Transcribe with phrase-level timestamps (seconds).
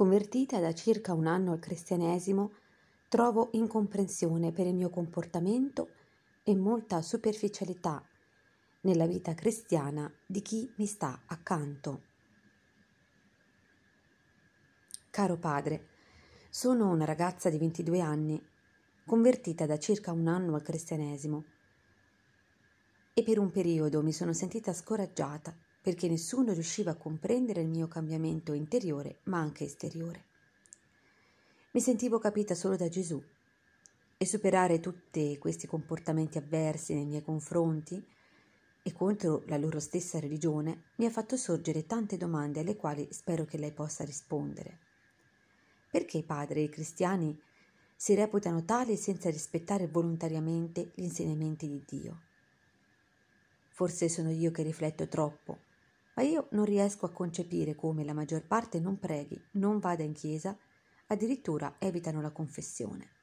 [0.00, 2.52] Convertita da circa un anno al cristianesimo,
[3.10, 5.90] trovo incomprensione per il mio comportamento
[6.42, 8.02] e molta superficialità
[8.80, 12.04] nella vita cristiana di chi mi sta accanto.
[15.10, 15.88] Caro padre,
[16.48, 18.42] sono una ragazza di 22 anni,
[19.04, 21.44] convertita da circa un anno al cristianesimo
[23.12, 27.88] e per un periodo mi sono sentita scoraggiata perché nessuno riusciva a comprendere il mio
[27.88, 30.24] cambiamento interiore ma anche esteriore.
[31.72, 33.22] Mi sentivo capita solo da Gesù
[34.16, 38.04] e superare tutti questi comportamenti avversi nei miei confronti
[38.82, 43.44] e contro la loro stessa religione mi ha fatto sorgere tante domande alle quali spero
[43.44, 44.78] che lei possa rispondere.
[45.90, 47.38] Perché padre i cristiani
[47.96, 52.20] si reputano tali senza rispettare volontariamente gli insegnamenti di Dio?
[53.70, 55.59] Forse sono io che rifletto troppo,
[56.14, 60.12] ma io non riesco a concepire come la maggior parte non preghi, non vada in
[60.12, 60.56] chiesa,
[61.06, 63.18] addirittura evitano la confessione.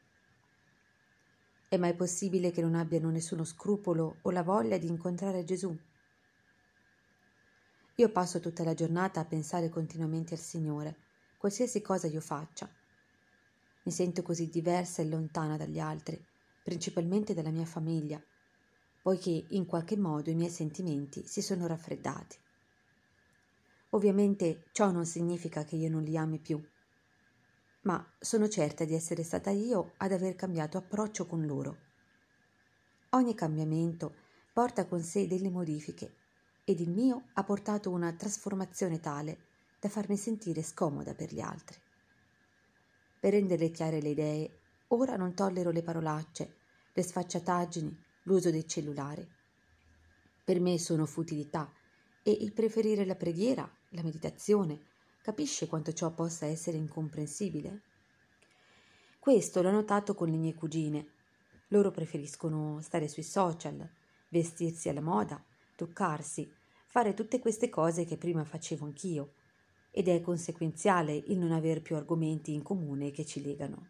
[1.70, 5.78] È mai possibile che non abbiano nessuno scrupolo o la voglia di incontrare Gesù?
[7.96, 10.96] Io passo tutta la giornata a pensare continuamente al Signore,
[11.38, 12.70] qualsiasi cosa io faccia.
[13.84, 16.24] Mi sento così diversa e lontana dagli altri,
[16.64, 18.22] principalmente dalla mia famiglia,
[19.02, 22.38] poiché in qualche modo i miei sentimenti si sono raffreddati.
[23.98, 26.64] Ovviamente ciò non significa che io non li ami più
[27.88, 31.78] ma sono certa di essere stata io ad aver cambiato approccio con loro.
[33.12, 34.14] Ogni cambiamento
[34.52, 36.16] porta con sé delle modifiche
[36.66, 39.38] ed il mio ha portato una trasformazione tale
[39.80, 41.80] da farmi sentire scomoda per gli altri.
[43.22, 46.56] Per renderle chiare le idee, ora non tollero le parolacce,
[46.92, 49.26] le sfacciataggini, l'uso dei cellulari.
[50.44, 51.72] Per me sono futilità
[52.28, 54.96] e il preferire la preghiera, la meditazione,
[55.28, 57.82] Capisce quanto ciò possa essere incomprensibile?
[59.20, 61.06] Questo l'ho notato con le mie cugine.
[61.68, 63.86] Loro preferiscono stare sui social,
[64.30, 65.44] vestirsi alla moda,
[65.76, 66.50] toccarsi,
[66.86, 69.34] fare tutte queste cose che prima facevo anch'io,
[69.92, 73.88] ed è conseguenziale il non aver più argomenti in comune che ci legano.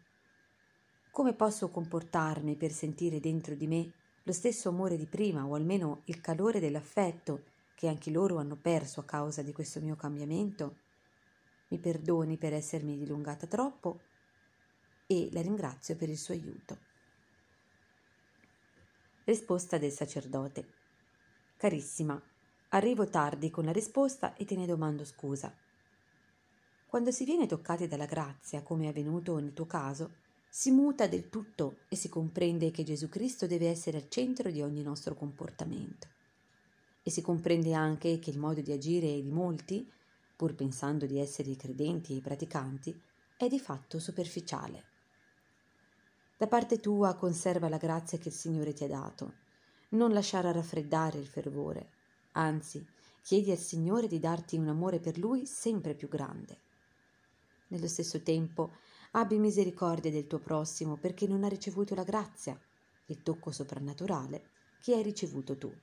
[1.12, 3.92] Come posso comportarmi per sentire dentro di me
[4.24, 8.98] lo stesso amore di prima o almeno il calore dell'affetto che anche loro hanno perso
[8.98, 10.78] a causa di questo mio cambiamento?
[11.68, 14.00] Mi perdoni per essermi dilungata troppo
[15.06, 16.76] e la ringrazio per il suo aiuto.
[19.22, 20.72] Risposta del sacerdote.
[21.56, 22.20] Carissima,
[22.70, 25.54] arrivo tardi con la risposta e te ne domando scusa.
[26.84, 30.16] Quando si viene toccati dalla grazia, come è avvenuto nel tuo caso,
[30.48, 34.62] si muta del tutto e si comprende che Gesù Cristo deve essere al centro di
[34.62, 36.16] ogni nostro comportamento.
[37.08, 39.90] E si comprende anche che il modo di agire di molti
[40.36, 43.00] pur pensando di essere credenti e praticanti,
[43.38, 44.84] è di fatto superficiale.
[46.36, 49.32] Da parte tua conserva la grazia che il Signore ti ha dato,
[49.92, 51.92] non lasciare raffreddare il fervore,
[52.32, 52.86] anzi
[53.22, 56.58] chiedi al Signore di darti un amore per Lui sempre più grande.
[57.68, 58.72] Nello stesso tempo
[59.12, 62.60] abbi misericordia del tuo prossimo perché non ha ricevuto la grazia,
[63.06, 64.50] il tocco soprannaturale
[64.82, 65.74] che hai ricevuto tu.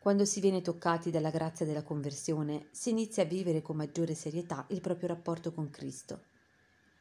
[0.00, 4.64] Quando si viene toccati dalla grazia della conversione, si inizia a vivere con maggiore serietà
[4.70, 6.22] il proprio rapporto con Cristo.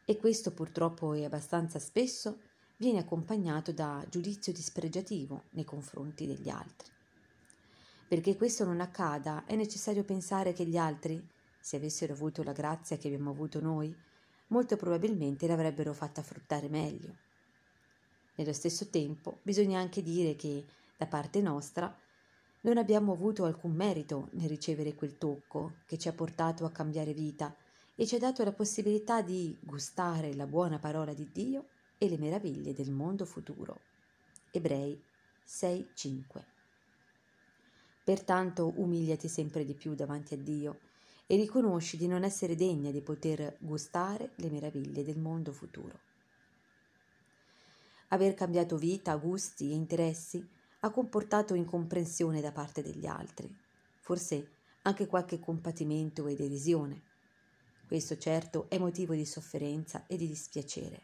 [0.04, 2.40] E questo purtroppo e abbastanza spesso
[2.78, 6.92] viene accompagnato da giudizio dispregiativo nei confronti degli altri.
[8.08, 11.24] Perché questo non accada è necessario pensare che gli altri,
[11.60, 13.96] se avessero avuto la grazia che abbiamo avuto noi,
[14.48, 17.16] molto probabilmente l'avrebbero fatta fruttare meglio.
[18.36, 20.66] Nello stesso tempo bisogna anche dire che,
[20.98, 21.94] da parte nostra,
[22.62, 27.14] non abbiamo avuto alcun merito nel ricevere quel tocco che ci ha portato a cambiare
[27.14, 27.56] vita
[27.96, 31.68] e ci ha dato la possibilità di gustare la buona parola di Dio
[31.98, 33.82] e le meraviglie del mondo futuro.
[34.52, 35.02] Ebrei
[35.46, 36.44] 6:5
[38.04, 40.80] Pertanto umiliati sempre di più davanti a Dio
[41.26, 46.00] e riconosci di non essere degna di poter gustare le meraviglie del mondo futuro.
[48.10, 50.48] Aver cambiato vita, gusti e interessi
[50.80, 53.54] ha comportato incomprensione da parte degli altri,
[54.00, 54.52] forse
[54.84, 57.02] anche qualche compatimento e derisione.
[57.88, 61.02] Questo certo è motivo di sofferenza e di dispiacere.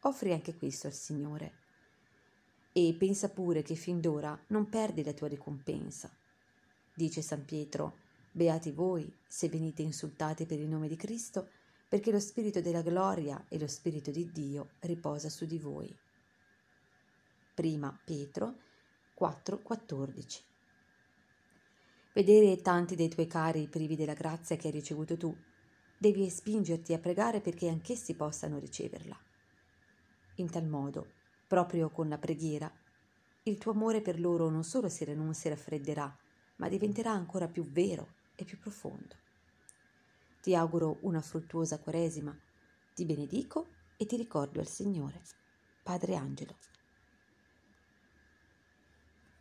[0.00, 1.62] Offri anche questo al Signore
[2.72, 6.10] e pensa pure che fin d'ora non perdi la tua ricompensa.
[6.92, 7.98] Dice San Pietro,
[8.32, 11.48] beati voi se venite insultati per il nome di Cristo,
[11.88, 15.96] perché lo Spirito della gloria e lo Spirito di Dio riposa su di voi.
[17.54, 18.56] Prima Pietro
[19.14, 20.42] 4:14.
[22.12, 25.34] Vedere tanti dei tuoi cari privi della grazia che hai ricevuto tu
[25.96, 29.16] devi spingerti a pregare perché anch'essi possano riceverla.
[30.36, 31.06] In tal modo,
[31.46, 32.70] proprio con la preghiera,
[33.44, 36.18] il tuo amore per loro non solo non si raffredderà,
[36.56, 39.14] ma diventerà ancora più vero e più profondo.
[40.40, 42.36] Ti auguro una fruttuosa Quaresima,
[42.94, 45.22] ti benedico e ti ricordo al Signore.
[45.82, 46.56] Padre Angelo.